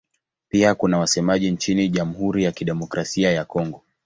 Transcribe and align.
Pia 0.49 0.75
kuna 0.75 0.97
wasemaji 0.99 1.51
nchini 1.51 1.89
Jamhuri 1.89 2.43
ya 2.43 2.51
Kidemokrasia 2.51 3.31
ya 3.31 3.45
Kongo. 3.45 3.81